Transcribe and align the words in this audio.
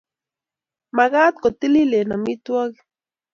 Magat 0.95 1.33
ko 1.41 1.47
tililen 1.59 2.09
amitwokik 2.15 2.75